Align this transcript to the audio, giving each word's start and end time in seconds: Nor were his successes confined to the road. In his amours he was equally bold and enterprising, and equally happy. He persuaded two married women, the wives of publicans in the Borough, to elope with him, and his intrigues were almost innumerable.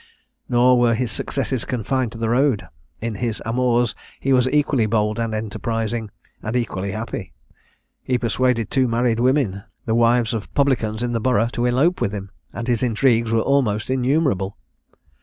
Nor 0.49 0.79
were 0.79 0.95
his 0.95 1.11
successes 1.11 1.63
confined 1.63 2.11
to 2.13 2.17
the 2.17 2.29
road. 2.29 2.67
In 3.01 3.13
his 3.21 3.39
amours 3.45 3.93
he 4.19 4.33
was 4.33 4.49
equally 4.49 4.87
bold 4.87 5.19
and 5.19 5.35
enterprising, 5.35 6.09
and 6.41 6.55
equally 6.55 6.93
happy. 6.93 7.33
He 8.01 8.17
persuaded 8.17 8.71
two 8.71 8.87
married 8.87 9.19
women, 9.19 9.61
the 9.85 9.93
wives 9.93 10.33
of 10.33 10.51
publicans 10.55 11.03
in 11.03 11.11
the 11.11 11.21
Borough, 11.21 11.49
to 11.49 11.67
elope 11.67 12.01
with 12.01 12.13
him, 12.13 12.31
and 12.51 12.67
his 12.67 12.81
intrigues 12.81 13.29
were 13.31 13.41
almost 13.41 13.91
innumerable. 13.91 14.57